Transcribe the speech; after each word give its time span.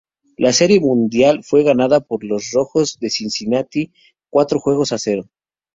La 0.35 0.51
Serie 0.51 0.79
Mundial 0.79 1.43
fue 1.43 1.61
ganada 1.61 1.99
por 1.99 2.23
los 2.23 2.49
Rojos 2.53 2.97
de 2.99 3.11
Cincinnati 3.11 3.93
cuatro 4.31 4.59
juegos 4.59 4.91
a 4.93 4.97
cero. 4.97 5.29